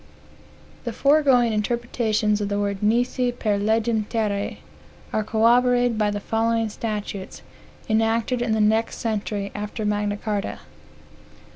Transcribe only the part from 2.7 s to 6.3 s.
nisi per legem terrae are corroborated by the